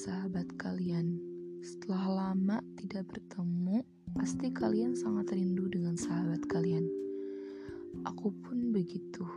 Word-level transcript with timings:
sahabat 0.00 0.48
kalian. 0.56 1.20
Setelah 1.60 2.32
lama 2.32 2.56
tidak 2.80 3.12
bertemu, 3.12 3.84
pasti 4.16 4.48
kalian 4.48 4.96
sangat 4.96 5.36
rindu 5.36 5.68
dengan 5.68 5.92
sahabat 5.92 6.40
kalian. 6.48 6.88
Aku 8.08 8.32
pun 8.40 8.72
begitu. 8.72 9.28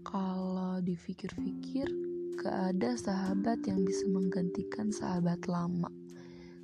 Kalau 0.00 0.80
dipikir-pikir, 0.80 1.92
gak 2.40 2.72
ada 2.72 2.96
sahabat 2.96 3.60
yang 3.68 3.84
bisa 3.84 4.08
menggantikan 4.08 4.88
sahabat 4.88 5.44
lama, 5.44 5.92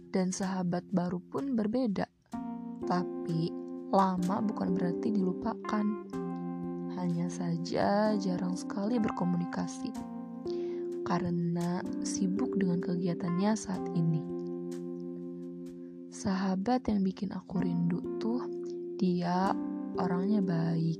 dan 0.08 0.32
sahabat 0.32 0.88
baru 0.88 1.20
pun 1.20 1.52
berbeda. 1.52 2.08
Tapi 2.88 3.52
lama 3.92 4.40
bukan 4.40 4.72
berarti 4.72 5.12
dilupakan, 5.12 5.84
hanya 6.96 7.28
saja 7.28 8.16
jarang 8.16 8.56
sekali 8.56 8.96
berkomunikasi. 8.96 10.15
Karena 11.06 11.78
sibuk 12.02 12.58
dengan 12.58 12.82
kegiatannya 12.82 13.54
saat 13.54 13.86
ini. 13.94 14.18
Sahabat 16.10 16.90
yang 16.90 17.06
bikin 17.06 17.30
aku 17.30 17.62
rindu 17.62 18.02
tuh 18.18 18.42
dia 18.98 19.54
orangnya 20.02 20.42
baik, 20.42 20.98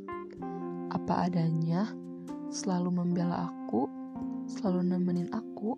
apa 0.94 1.26
adanya, 1.26 1.90
selalu 2.54 3.02
membela 3.02 3.50
aku, 3.50 3.90
selalu 4.46 4.94
nemenin 4.94 5.28
aku, 5.34 5.74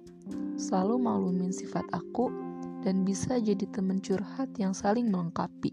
selalu 0.60 1.00
maklumin 1.00 1.54
sifat 1.54 1.88
aku, 1.96 2.28
dan 2.84 3.02
bisa 3.08 3.40
jadi 3.40 3.64
teman 3.72 4.04
curhat 4.04 4.52
yang 4.60 4.76
saling 4.76 5.08
melengkapi. 5.08 5.72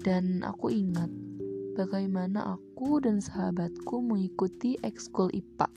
Dan 0.00 0.40
aku 0.42 0.72
ingat 0.72 1.12
bagaimana 1.76 2.56
aku 2.56 3.00
dan 3.04 3.20
sahabatku 3.20 4.00
mengikuti 4.00 4.80
ekskul 4.80 5.28
IPA. 5.32 5.68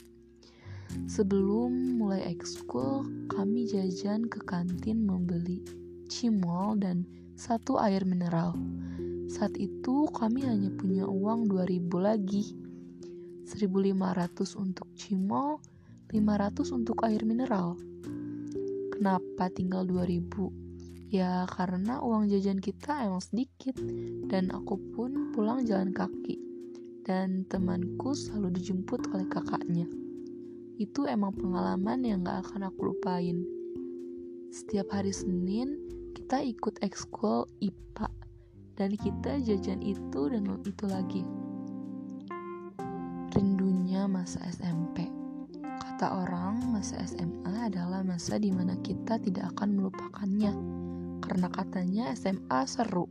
Sebelum 1.10 1.98
mulai 1.98 2.26
ekskul, 2.34 3.06
kami 3.30 3.70
jajan 3.70 4.30
ke 4.30 4.42
kantin 4.46 5.06
membeli 5.06 5.62
cimol, 6.14 6.78
dan 6.78 7.10
satu 7.34 7.82
air 7.82 8.06
mineral. 8.06 8.54
Saat 9.26 9.58
itu 9.58 10.06
kami 10.14 10.46
hanya 10.46 10.70
punya 10.70 11.10
uang 11.10 11.50
2000 11.50 11.90
lagi. 11.98 12.54
1500 13.50 14.54
untuk 14.56 14.88
cimol, 14.94 15.58
500 16.14 16.70
untuk 16.70 17.02
air 17.04 17.26
mineral. 17.26 17.76
Kenapa 18.94 19.50
tinggal 19.50 19.90
2000? 19.90 20.54
Ya 21.10 21.46
karena 21.50 22.02
uang 22.02 22.30
jajan 22.30 22.62
kita 22.62 23.06
emang 23.06 23.22
sedikit 23.22 23.78
dan 24.30 24.50
aku 24.54 24.78
pun 24.94 25.34
pulang 25.34 25.66
jalan 25.66 25.90
kaki. 25.90 26.38
Dan 27.04 27.44
temanku 27.52 28.16
selalu 28.16 28.56
dijemput 28.56 29.12
oleh 29.12 29.28
kakaknya. 29.28 30.03
Itu 30.82 31.06
emang 31.06 31.38
pengalaman 31.38 32.02
yang 32.02 32.26
gak 32.26 32.50
akan 32.50 32.74
aku 32.74 32.94
lupain. 32.94 33.46
Setiap 34.50 34.90
hari 34.90 35.14
Senin, 35.14 35.78
kita 36.18 36.42
ikut 36.42 36.82
ekskul 36.82 37.46
IPA 37.62 38.10
dan 38.74 38.90
kita 38.98 39.38
jajan 39.42 39.86
itu 39.86 40.22
dan 40.34 40.50
itu 40.66 40.86
lagi. 40.90 41.22
Rindunya 43.34 44.10
masa 44.10 44.42
SMP. 44.50 45.10
Kata 45.62 46.26
orang, 46.26 46.58
masa 46.74 46.98
SMA 47.06 47.70
adalah 47.70 48.02
masa 48.02 48.42
di 48.42 48.50
mana 48.50 48.74
kita 48.82 49.22
tidak 49.22 49.54
akan 49.58 49.78
melupakannya. 49.78 50.54
Karena 51.22 51.48
katanya 51.54 52.14
SMA 52.18 52.66
seru. 52.66 53.06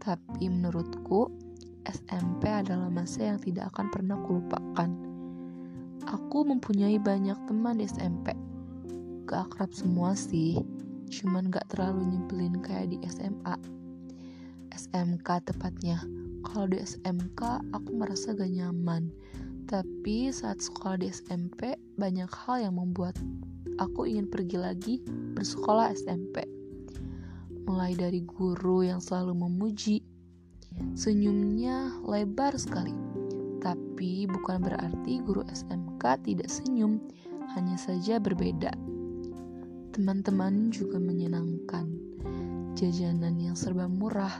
Tapi 0.00 0.48
menurutku, 0.48 1.28
SMP 1.84 2.48
adalah 2.48 2.88
masa 2.88 3.32
yang 3.32 3.40
tidak 3.40 3.72
akan 3.76 3.92
pernah 3.92 4.16
kulupakan. 4.24 5.09
Aku 6.10 6.42
mempunyai 6.42 6.98
banyak 6.98 7.38
teman 7.46 7.78
di 7.78 7.86
SMP. 7.86 8.34
Gak 9.30 9.46
akrab 9.46 9.70
semua 9.70 10.18
sih, 10.18 10.58
cuman 11.06 11.54
gak 11.54 11.70
terlalu 11.70 12.18
nyebelin 12.18 12.58
kayak 12.58 12.90
di 12.90 12.98
SMA 13.06 13.54
SMK 14.74 15.46
tepatnya. 15.46 16.02
Kalau 16.42 16.66
di 16.66 16.82
SMK 16.82 17.62
aku 17.70 17.90
merasa 17.94 18.34
gak 18.34 18.50
nyaman. 18.50 19.12
Tapi 19.70 20.34
saat 20.34 20.58
sekolah 20.58 20.98
di 20.98 21.14
SMP 21.14 21.78
banyak 21.94 22.26
hal 22.26 22.58
yang 22.58 22.74
membuat 22.74 23.14
aku 23.78 24.10
ingin 24.10 24.26
pergi 24.26 24.58
lagi 24.58 24.94
bersekolah 25.38 25.94
SMP 25.94 26.42
mulai 27.70 27.94
dari 27.94 28.26
guru 28.26 28.82
yang 28.82 28.98
selalu 28.98 29.46
memuji 29.46 30.02
senyumnya 30.98 32.02
lebar 32.02 32.58
sekali 32.58 33.09
tapi 33.60 34.24
bukan 34.26 34.64
berarti 34.64 35.20
guru 35.22 35.44
SMK 35.48 36.24
tidak 36.24 36.48
senyum 36.48 36.98
hanya 37.54 37.76
saja 37.76 38.16
berbeda 38.16 38.72
Teman-teman 39.90 40.70
juga 40.70 41.02
menyenangkan. 41.02 41.90
Jajanan 42.78 43.42
yang 43.42 43.58
serba 43.58 43.90
murah 43.90 44.38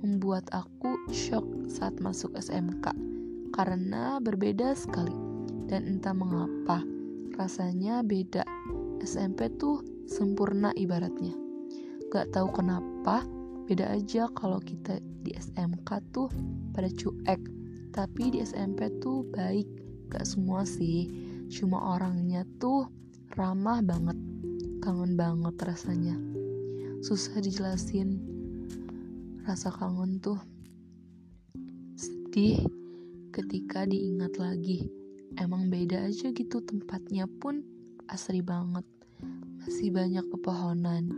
membuat 0.00 0.48
aku 0.56 0.96
shock 1.12 1.44
saat 1.68 2.00
masuk 2.00 2.32
SMK 2.32 2.96
karena 3.52 4.16
berbeda 4.24 4.72
sekali 4.72 5.12
dan 5.68 5.84
entah 5.84 6.16
mengapa 6.16 6.80
rasanya 7.36 8.00
beda. 8.00 8.40
SMP 9.04 9.52
tuh 9.60 9.84
sempurna 10.08 10.72
ibaratnya. 10.72 11.36
Gak 12.08 12.32
tahu 12.32 12.48
kenapa 12.56 13.20
beda 13.68 14.00
aja 14.00 14.32
kalau 14.32 14.64
kita 14.64 14.96
di 15.20 15.36
SMK 15.36 16.02
tuh 16.16 16.32
pada 16.72 16.88
cuek 16.88 17.38
tapi 17.96 18.28
di 18.28 18.44
SMP 18.44 18.92
tuh 19.00 19.24
baik. 19.32 19.64
Gak 20.12 20.28
semua 20.28 20.68
sih. 20.68 21.08
Cuma 21.48 21.96
orangnya 21.96 22.44
tuh 22.60 22.92
ramah 23.34 23.80
banget. 23.80 24.20
Kangen 24.84 25.16
banget 25.16 25.56
rasanya. 25.64 26.14
Susah 27.00 27.40
dijelasin. 27.40 28.20
Rasa 29.48 29.72
kangen 29.72 30.20
tuh 30.20 30.36
sedih 31.96 32.68
ketika 33.32 33.88
diingat 33.88 34.36
lagi. 34.36 34.92
Emang 35.40 35.72
beda 35.72 36.04
aja 36.04 36.28
gitu 36.36 36.60
tempatnya 36.60 37.24
pun. 37.40 37.64
Asri 38.12 38.44
banget. 38.44 38.84
Masih 39.64 39.88
banyak 39.88 40.22
pepohonan. 40.28 41.08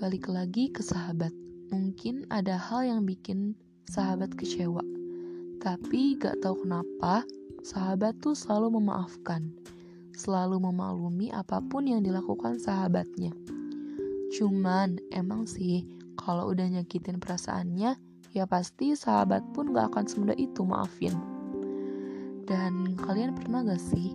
Balik 0.00 0.32
lagi 0.32 0.72
ke 0.72 0.80
sahabat. 0.80 1.36
Mungkin 1.68 2.26
ada 2.32 2.56
hal 2.56 2.88
yang 2.88 3.04
bikin 3.06 3.54
sahabat 3.86 4.34
kecewa 4.34 4.82
tapi 5.62 6.18
gak 6.18 6.42
tahu 6.42 6.66
kenapa 6.66 7.22
sahabat 7.62 8.18
tuh 8.18 8.34
selalu 8.34 8.82
memaafkan 8.82 9.54
selalu 10.16 10.60
memaklumi 10.60 11.32
apa 11.32 11.58
pun 11.64 11.88
yang 11.88 12.04
dilakukan 12.04 12.60
sahabatnya. 12.60 13.32
Cuman 14.32 15.00
emang 15.12 15.44
sih 15.48 15.84
kalau 16.16 16.52
udah 16.52 16.68
nyakitin 16.68 17.18
perasaannya, 17.20 17.96
ya 18.32 18.44
pasti 18.48 18.96
sahabat 18.96 19.42
pun 19.52 19.72
gak 19.72 19.92
akan 19.92 20.04
semudah 20.08 20.36
itu 20.36 20.62
maafin. 20.64 21.16
Dan 22.46 22.96
kalian 23.00 23.36
pernah 23.36 23.64
gak 23.64 23.82
sih 23.82 24.12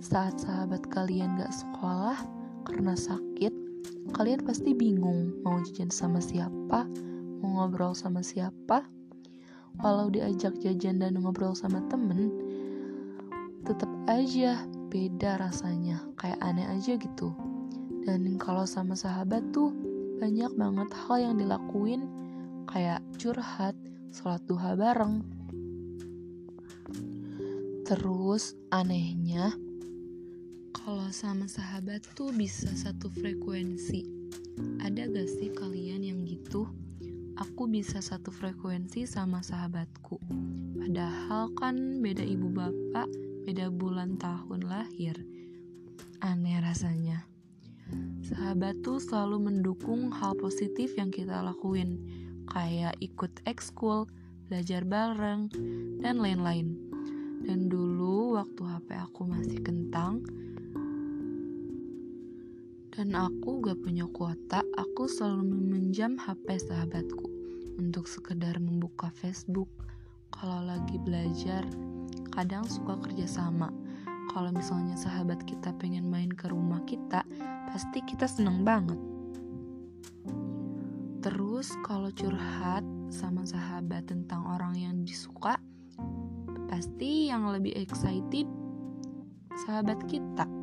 saat 0.00 0.38
sahabat 0.40 0.86
kalian 0.90 1.38
gak 1.38 1.52
sekolah 1.52 2.18
karena 2.66 2.94
sakit, 2.94 3.52
kalian 4.14 4.42
pasti 4.46 4.72
bingung 4.72 5.34
mau 5.42 5.60
jajan 5.66 5.90
sama 5.90 6.22
siapa, 6.22 6.86
mau 7.42 7.62
ngobrol 7.62 7.92
sama 7.92 8.22
siapa. 8.24 8.86
Walau 9.78 10.10
diajak 10.10 10.58
jajan 10.58 10.98
dan 10.98 11.14
ngobrol 11.22 11.54
sama 11.54 11.78
temen, 11.86 12.34
tetap 13.62 13.88
aja 14.10 14.66
beda 14.90 15.38
rasanya, 15.38 16.02
kayak 16.18 16.42
aneh 16.42 16.66
aja 16.66 16.98
gitu. 16.98 17.30
Dan 18.02 18.34
kalau 18.42 18.66
sama 18.66 18.98
sahabat 18.98 19.54
tuh 19.54 19.70
banyak 20.18 20.50
banget 20.58 20.90
hal 21.06 21.16
yang 21.30 21.34
dilakuin 21.38 22.10
kayak 22.66 22.98
curhat, 23.16 23.78
sholat 24.10 24.42
duha 24.50 24.74
bareng. 24.74 25.22
Terus 27.86 28.54
anehnya 28.74 29.54
kalau 30.70 31.12
sama 31.12 31.44
sahabat 31.44 32.02
tuh 32.16 32.32
bisa 32.32 32.72
satu 32.72 33.12
frekuensi. 33.12 34.06
Ada 34.80 35.12
gak 35.12 35.28
sih 35.28 35.52
kalian 35.52 36.02
yang 36.02 36.24
gitu? 36.24 36.66
Aku 37.40 37.64
bisa 37.64 38.04
satu 38.04 38.28
frekuensi 38.28 39.08
sama 39.08 39.40
sahabatku. 39.40 40.20
Padahal 40.76 41.48
kan 41.56 42.04
beda 42.04 42.20
ibu 42.20 42.52
bapak, 42.52 43.08
beda 43.48 43.72
bulan 43.72 44.20
tahun 44.20 44.68
lahir. 44.68 45.16
Aneh 46.20 46.60
rasanya. 46.60 47.24
Sahabat 48.20 48.84
tuh 48.84 49.00
selalu 49.00 49.40
mendukung 49.40 50.12
hal 50.12 50.36
positif 50.36 50.92
yang 51.00 51.08
kita 51.08 51.40
lakuin, 51.40 51.96
kayak 52.44 53.00
ikut 53.00 53.32
ekskul, 53.48 54.04
belajar 54.52 54.84
bareng, 54.84 55.48
dan 56.04 56.20
lain-lain. 56.20 56.76
Dan 57.40 57.72
dulu 57.72 58.36
waktu 58.36 58.68
HP 58.68 59.00
aku 59.00 59.24
masih 59.24 59.64
kentang, 59.64 60.20
dan 63.00 63.16
aku 63.16 63.64
gak 63.64 63.80
punya 63.80 64.04
kuota, 64.12 64.60
aku 64.76 65.08
selalu 65.08 65.56
meminjam 65.56 66.20
HP 66.20 66.68
sahabatku 66.68 67.32
untuk 67.80 68.04
sekedar 68.04 68.60
membuka 68.60 69.08
Facebook 69.16 69.72
kalau 70.28 70.60
lagi 70.68 71.00
belajar 71.00 71.64
kadang 72.36 72.68
suka 72.68 73.00
kerja 73.00 73.24
sama. 73.24 73.72
Kalau 74.28 74.52
misalnya 74.52 75.00
sahabat 75.00 75.40
kita 75.48 75.72
pengen 75.80 76.12
main 76.12 76.28
ke 76.28 76.52
rumah 76.52 76.84
kita, 76.84 77.24
pasti 77.72 78.04
kita 78.04 78.28
seneng 78.28 78.68
banget. 78.68 79.00
Terus 81.24 81.72
kalau 81.88 82.12
curhat 82.12 82.84
sama 83.08 83.48
sahabat 83.48 84.12
tentang 84.12 84.44
orang 84.44 84.76
yang 84.76 84.96
disuka, 85.08 85.56
pasti 86.68 87.32
yang 87.32 87.48
lebih 87.48 87.72
excited 87.80 88.44
sahabat 89.64 90.04
kita. 90.04 90.59